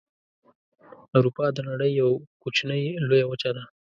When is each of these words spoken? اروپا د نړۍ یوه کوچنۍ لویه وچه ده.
اروپا 1.17 1.45
د 1.55 1.57
نړۍ 1.69 1.91
یوه 2.01 2.13
کوچنۍ 2.41 2.83
لویه 3.07 3.25
وچه 3.31 3.51
ده. 3.55 3.63